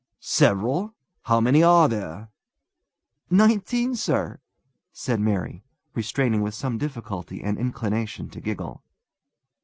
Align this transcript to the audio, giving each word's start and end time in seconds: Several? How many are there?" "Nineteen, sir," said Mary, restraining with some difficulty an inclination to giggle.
Several? 0.19 0.95
How 1.25 1.39
many 1.39 1.61
are 1.61 1.87
there?" 1.87 2.29
"Nineteen, 3.29 3.95
sir," 3.95 4.39
said 4.91 5.19
Mary, 5.19 5.63
restraining 5.93 6.41
with 6.41 6.55
some 6.55 6.79
difficulty 6.79 7.43
an 7.43 7.59
inclination 7.59 8.27
to 8.31 8.41
giggle. 8.41 8.81